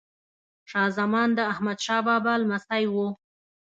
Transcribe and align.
شاه 0.69 0.89
زمان 0.99 1.29
د 1.33 1.39
احمد 1.51 1.77
شاه 1.85 2.01
بابا 2.07 2.33
لمسی 2.41 2.83
وه. 2.93 3.07